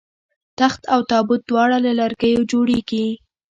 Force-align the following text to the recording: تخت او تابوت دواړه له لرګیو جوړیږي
تخت 0.59 0.81
او 0.93 0.99
تابوت 1.11 1.41
دواړه 1.49 1.77
له 1.85 1.91
لرګیو 1.99 2.47
جوړیږي 2.51 3.07